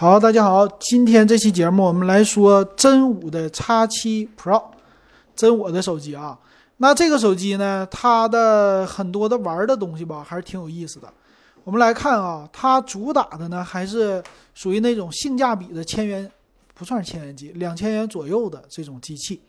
[0.00, 4.62] 好，大家好，今天这期节目我们来说真武的 X7 Pro，
[5.34, 6.38] 真我的手机啊。
[6.76, 11.12] 那这个手机呢，它的很多的玩的东西吧，还是挺有意思的。
[11.64, 14.22] 我们来看啊，它主打的呢，还是
[14.54, 16.30] 属于那种性价比的千元，
[16.74, 19.42] 不算是千元机，两千元左右的这种机器。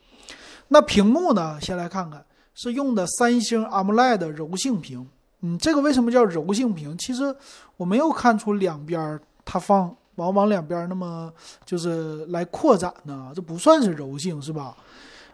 [0.69, 2.25] 那屏幕呢，先来看看，
[2.55, 5.07] 是用的三星 AMOLED 柔性屏。
[5.41, 6.97] 嗯，这个为什么叫柔性屏？
[6.97, 7.35] 其实
[7.77, 9.95] 我没有看出两边它放。
[10.19, 11.33] 往往两边那么
[11.65, 14.75] 就是来扩展呢，这不算是柔性是吧？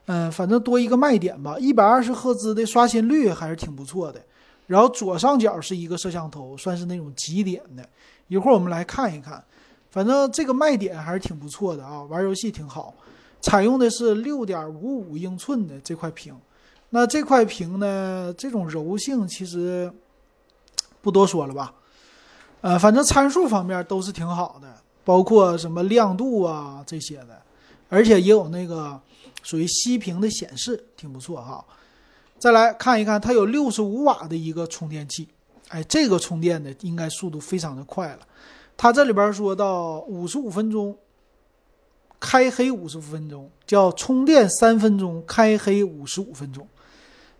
[0.05, 1.57] 嗯，反正多一个卖点吧。
[1.59, 4.21] 一百二十赫兹的刷新率还是挺不错的。
[4.67, 7.83] 然后左上角是一个摄像头，算是那种极点的。
[8.27, 9.43] 一会儿我们来看一看，
[9.89, 12.93] 反正这个卖点还是挺不错的啊，玩游戏挺好。
[13.41, 16.35] 采用的是六点五五英寸的这块屏，
[16.89, 19.91] 那这块屏呢，这种柔性其实
[21.01, 21.73] 不多说了吧。
[22.65, 24.67] 呃，反正参数方面都是挺好的，
[25.03, 27.39] 包括什么亮度啊这些的，
[27.89, 28.99] 而且也有那个
[29.43, 31.63] 属于息屏的显示，挺不错哈。
[32.39, 35.29] 再来看一看，它有六十五瓦的一个充电器，
[35.69, 38.21] 哎，这个充电的应该速度非常的快了。
[38.75, 40.97] 它这里边说到五十五分钟
[42.19, 46.67] 开黑五十五分钟，叫充电三分钟开黑五十五分钟，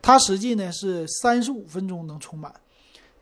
[0.04, 2.54] 它实际呢是三十五分钟能充满。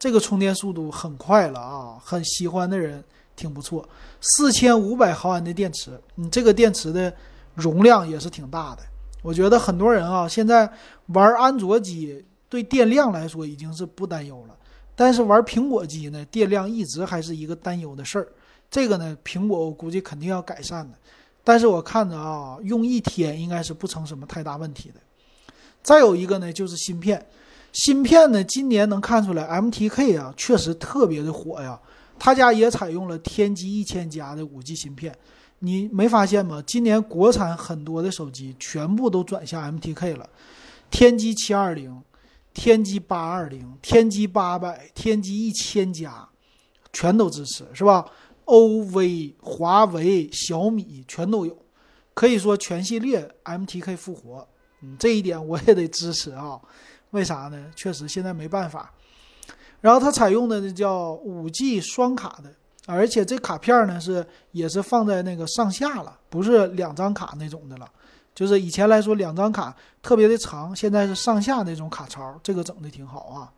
[0.03, 3.01] 这个充电速度很快了啊，很喜欢的人
[3.37, 3.87] 挺不错。
[4.19, 7.13] 四千五百毫安的电池，你这个电池的
[7.55, 8.83] 容量也是挺大的。
[9.21, 10.69] 我觉得很多人啊，现在
[11.05, 14.57] 玩安卓机对电量来说已经是不担忧了，
[14.93, 18.27] 但是玩苹果机呢，电量一直还是一个担忧的事儿。
[18.69, 20.97] 这个呢，苹果我估计肯定要改善的。
[21.45, 24.95] 但是我看着啊，用一天应该是不成什么太大问题的。
[25.81, 27.25] 再有一个呢，就是芯片。
[27.73, 28.43] 芯片呢？
[28.43, 31.79] 今年能看出来，MTK 啊，确实特别的火呀。
[32.19, 35.13] 他家也采用了天玑一千加的五 G 芯片，
[35.59, 36.63] 你没发现吗？
[36.65, 40.29] 今年国产很多的手机全部都转向 MTK 了，
[40.91, 41.99] 天玑七二零、
[42.53, 46.29] 天玑八二零、天玑八百、天玑一千加，
[46.93, 48.05] 全都支持，是吧
[48.45, 51.57] ？OV、华为、小米全都有，
[52.13, 54.47] 可以说全系列 MTK 复活。
[54.81, 56.61] 嗯，这一点我也得支持啊。
[57.13, 57.65] 为啥呢？
[57.75, 58.91] 确实现在没办法。
[59.81, 62.51] 然后它采用的那叫五 G 双卡的，
[62.85, 67.89] 而且这卡片呢是也是放在那个上下了，不是两张卡那种的了。
[68.33, 73.51] 就是以前来说两张卡特别的长，现在是上下那种卡槽，这个整的挺好啊。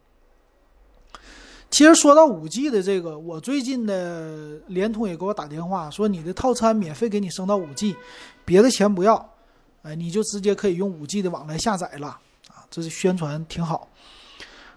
[1.71, 7.95] 其实说到五 G 的这个，我最近的联通也给我打电话说，你的套餐免费给你升到五 G，
[8.43, 9.33] 别的钱不要，
[9.83, 12.19] 哎，你就直接可以用五 G 的网来下载了。
[12.69, 13.87] 这是宣传挺好，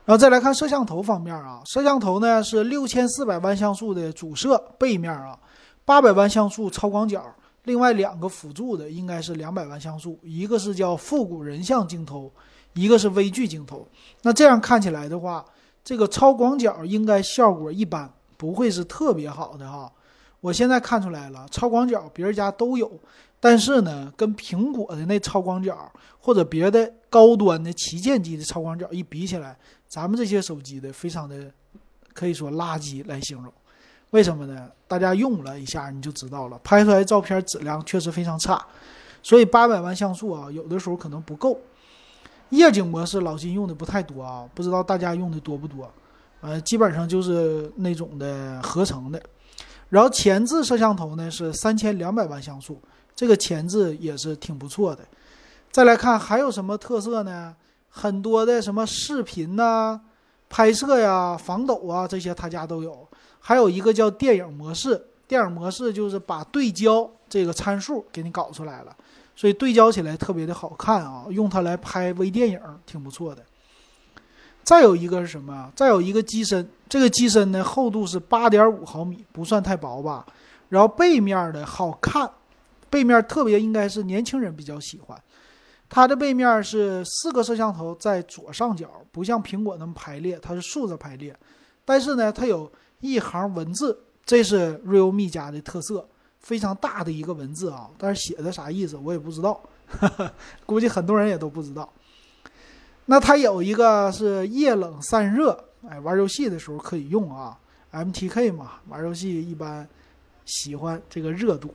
[0.04, 5.38] 然后再来看摄像头方面啊，摄像头呢是六千四百万像素的主摄背面啊，
[5.84, 7.25] 八百万像素超广角，
[7.65, 12.32] 另外两个辅助的应该是两百万像素，一个是叫复古人像镜头，
[12.72, 13.87] 一个是微距镜头。
[14.22, 15.44] 那这样看起来的话，
[15.84, 19.91] 这个超广角应该效果一般，不会是特别好的哈。
[20.41, 22.91] 我现在看出来了，超广角别人家都有。
[23.41, 29.56] 但是呢，跟苹果的那超广角或者别的高端的旗舰机的超广角一比起来，
[29.87, 31.50] 咱们这些手机的非常的
[32.12, 33.53] 可以说垃圾来形容。
[34.10, 34.69] 为什么呢？
[34.88, 38.60] 大家用了一下你就知道了，拍出来照片质量确实非常差。
[39.22, 41.60] 所以八百万像素啊，有的时候可能不够。
[42.50, 45.88] 夜景模式老金用的不太多啊，不知道大家用的多不多？
[46.41, 49.22] 呃，基本上就是那种的合成的。
[49.88, 52.81] 然后前置摄像头呢是三千两百万像素。
[53.15, 55.04] 这个前置也是挺不错的，
[55.72, 57.56] 再来看还有什么特色呢？
[57.88, 60.00] 很多的什么视频呐、
[60.49, 63.09] 拍摄呀、防抖啊这些他家都有，
[63.41, 68.97] 还有一个叫电影模式，电影模式就是把对焦这个参数给你搞出来了，
[69.34, 73.43] 所以对焦起来特别的好看啊，用它来拍微电影挺不错的。
[74.62, 75.72] 再有一个是什么？
[75.75, 80.25] 再有一个机身，这个机身呢厚度是八点五毫米，不算太薄吧？
[80.69, 82.31] 然后背面的好看。
[82.90, 85.23] 背面特别应该是年轻人比较喜欢，
[85.90, 91.37] 它的背面是四个摄像头在左上角，不像苹果那么排列，它是竖着排列。
[91.85, 96.08] 但是呢，它有一行文字，这是 Realme 家的特色，
[96.41, 97.91] 非常大的一个文字啊。
[97.99, 99.61] 但是写的啥意思我也不知道，
[100.64, 101.93] 估计很多人也都不知道。
[103.05, 107.59] 那它有一个是液冷散热，哎，玩游戏的时候可以用啊。
[107.91, 109.89] MTK 嘛，玩游戏一般
[110.45, 111.75] 喜欢这个热度。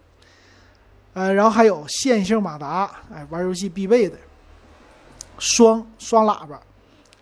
[1.14, 4.18] 呃，然后还有线性马达，哎，玩游戏必备的。
[5.40, 6.62] 双双喇叭，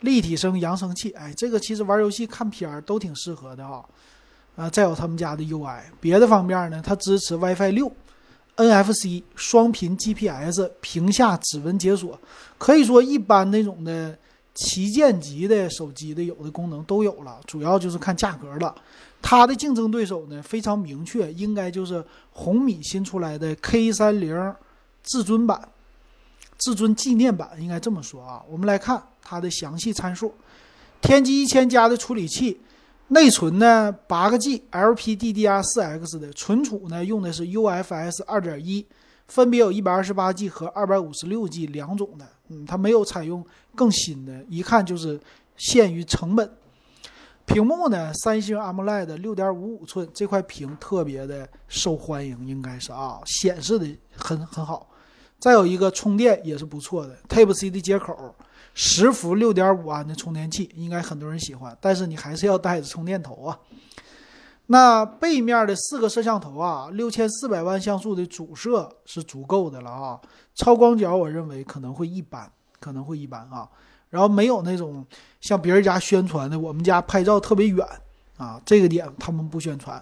[0.02, 3.86] 立体声扬声器，哎，这个其实玩游戏看片儿都挺适合的哈。
[4.58, 5.80] 啊，再有他们家的 UI。
[6.02, 7.90] 别的方面呢，它支持 WiFi 六、
[8.58, 12.20] NFC 双频 GPS、屏下指纹解锁，
[12.58, 14.18] 可以说一般那种的
[14.54, 18.76] 旗舰级的手机的有的功能都有了，主要就是看价格了。
[19.22, 24.56] 它的竞争对手呢非常明确，应该就是红米新出来的 K 三零
[25.04, 25.70] 至尊版、
[26.58, 28.42] 至尊纪念版，应该这么说啊。
[28.50, 30.34] 我们来看它的详细参数：
[31.02, 32.60] 天玑一千加的处理器，
[33.10, 38.86] 内存呢八个 G LPDDR4X 的，存储呢用的是 UFS 二点一，
[39.28, 42.28] 分别有一百二十八 G 和二百五十六 G 两种的。
[42.52, 43.44] 嗯，它没有采用
[43.74, 45.20] 更新的，一看就是
[45.56, 46.52] 限于成本。
[47.46, 54.90] 屏幕呢，三星 AMOLED 六点五五寸这块屏特别的受欢迎，应该是啊，显示的很很好。
[55.40, 58.36] 再有一个充电也是不错的，Type C 的接口，
[58.76, 61.76] 十伏六点五安的充电器，应该很多人喜欢。
[61.82, 63.60] 但是你还是要带着充电头啊。
[64.72, 70.18] 那背面的四个摄像头啊，六千四百万像素的主摄是足够的了啊。
[70.56, 73.68] 超广角我认为可能会一般，可能会一般啊。
[74.10, 75.06] 然后没有那种
[75.42, 77.86] 像别人家宣传的，我们家拍照特别远
[78.38, 80.02] 啊，这个点他们不宣传。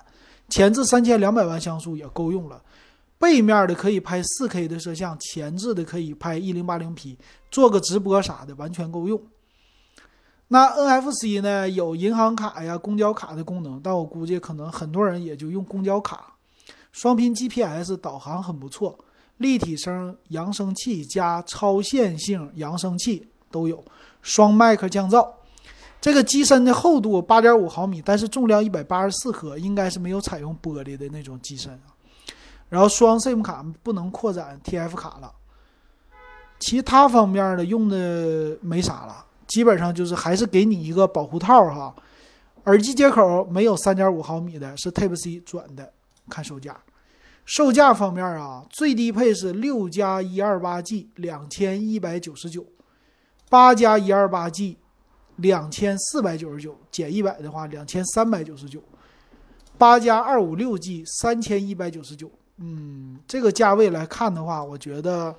[0.50, 2.62] 前置三千两百万像素也够用了，
[3.18, 7.18] 背面的可以拍四 K 的摄像，前置的可以拍一零八零 P，
[7.50, 9.20] 做个直播啥的完全够用。
[10.52, 16.34] 那 NFC 呢，有银行卡呀、公交卡的功能，但我估计可能很多人也就用公交卡。
[16.92, 18.98] 双频 GPS 导航很不错，
[19.38, 23.84] 立体声扬声器加超线性扬声器都有。
[24.24, 25.26] 双麦克降噪，
[26.02, 31.94] 这个机身的厚度八点五毫米，但是重量一百八十四克，应该是没有采用玻璃的那种机身啊。
[32.70, 35.32] 然后双 SIM 卡不能扩展 TF 卡了，
[36.60, 41.94] 其他方面的用的没啥了，基本上就是还是给你一个保护套哈。
[42.66, 45.92] 耳机接口没有三点五毫米的，是 Type C 转的。
[46.30, 46.80] 看售价，
[47.44, 52.64] 售价方面啊，最低配是六加一二八 G，两千一百九十九。
[53.50, 54.78] 八加一二八 G，
[55.38, 58.80] 两千四百九十九减一百的话，两千三百九十九。
[59.80, 62.30] 八加二五六 G，三千一百九十九。
[62.58, 65.36] 嗯，这个价位来看的话，我觉得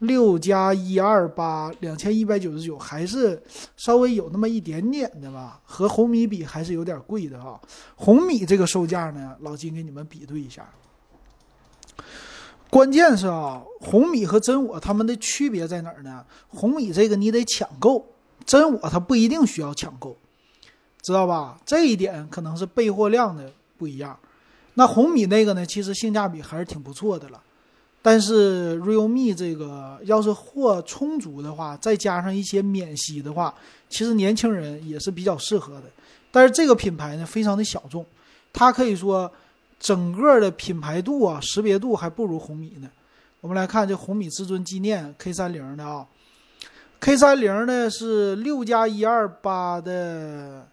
[0.00, 3.42] 六加一二八两千一百九十九还是
[3.76, 7.60] 稍微有那么一点点的吧，和红米比还是有点贵的哈。
[7.96, 10.68] 红米这个售价呢，老金给你们比对一下。
[12.70, 16.24] 关键是啊，红米和真我它们的区别在哪儿呢？
[16.48, 18.06] 红米这个你得抢购，
[18.46, 20.16] 真我它不一定需要抢购，
[21.02, 21.58] 知道吧？
[21.66, 24.18] 这一点可能是备货量的不一样。
[24.74, 27.42] 那红米那个呢，其实性价比还是挺不错的了。
[28.02, 33.54] 但是 realme 这个要是货充足的话，再加上一些免息的话，
[33.88, 35.84] 其实年轻人也是比较适合的。
[36.30, 38.04] 但是这个品牌呢，非常的小众，
[38.52, 39.30] 它可以说。
[39.82, 42.90] 整个的品牌度啊，识别度还不如红米呢。
[43.40, 46.06] 我们来看这红米至尊纪念 K 三零的啊
[47.00, 50.68] ，K 三零呢是六加一二八的，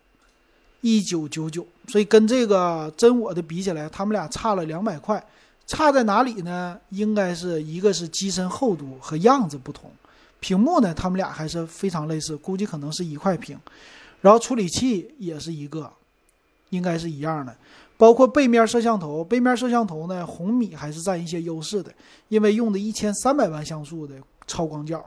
[0.81, 5.25] 一九九九，所以跟这个真我的比起来，他们俩差了两百块。
[5.67, 6.79] 差在哪里呢？
[6.89, 9.91] 应该是一个是机身厚度和样子不同，
[10.39, 13.59] 屏幕呢，他们俩还是非常类似，估计可能是一块屏。
[14.21, 15.91] 然后处理器也是一个，
[16.69, 17.55] 应该是一样的。
[17.97, 21.91] 包括背面摄像头，背面摄像头呢，红米还是占一些优势的，
[22.29, 24.15] 因为用的一千三百万像素的
[24.47, 25.03] 超广角。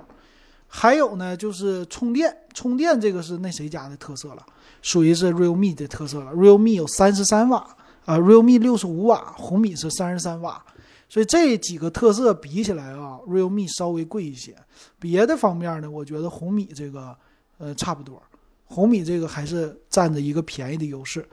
[0.68, 4.46] 还有呢，就是充电，充电这个是那谁家的特色了，
[4.82, 6.32] 属于是 realme 的特色了。
[6.32, 7.76] realme 有三十三瓦
[8.10, 10.60] 啊，realme 六十五瓦，红米是三十三瓦，
[11.08, 14.52] 所以这几个特色比起来啊，realme 稍微贵一些。
[14.98, 17.16] 别的方面呢，我觉得红米这个
[17.58, 18.20] 呃差不多。
[18.64, 21.24] 红米这个还是占着一个便宜的优势，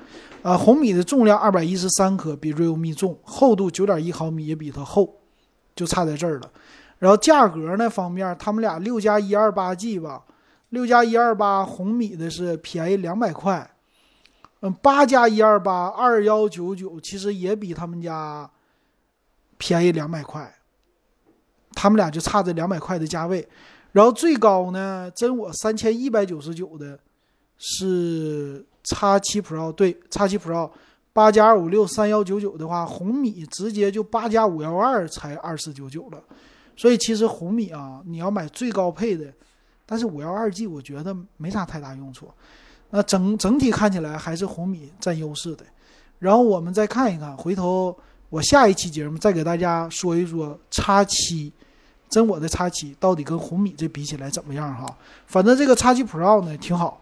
[0.44, 5.12] 啊，红米的重量二百一十三克，比 realme 重，厚度九点一毫米也比它厚，
[5.76, 6.52] 就差在这儿了。
[7.00, 10.24] 然后价格呢方面，他们俩六加一二八 G 吧，
[10.70, 13.68] 六加一二八，红米的是便宜两百块，
[14.62, 18.50] 嗯，八加一二八二幺九九，其实也比他们家
[19.58, 20.56] 便宜两百块，
[21.74, 23.48] 他们俩就差这两百块的价位。
[23.92, 27.00] 然后最高呢，真我三千一百九十九的。
[27.60, 30.70] 是叉七 Pro 对，叉七 Pro
[31.12, 36.24] 八加二五六三幺九九的话，红米直接就八加五幺二才二四九九了。
[36.76, 39.34] 所以其实红米啊，你要买最高配的，
[39.88, 42.30] 但是五幺二 G 我觉得没啥太大用处。
[42.89, 45.65] 那整整体看起来还是红米占优势的。
[46.20, 47.96] 然后我们再看一看回头
[48.29, 51.51] 我下一期节目再给大家说一说 x 七
[52.10, 54.96] 真我的 x 七到底跟红米这比起来怎么样哈？
[55.25, 57.01] 反正这个 x 七 pro 呢挺好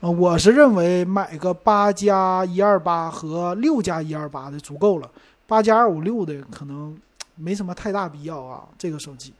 [0.00, 5.10] 我是认为买个八加一二八和六加一二八的足够了
[5.46, 6.96] 八加二五六的可能
[7.34, 9.32] 没什么太大必要啊这个手机。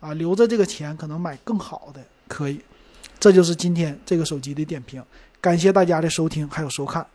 [0.00, 2.60] 啊留着这个钱可能买更好的可以。
[3.20, 5.02] 这就是今天这个手机的点评
[5.40, 7.06] 感谢大家的收听还有收看。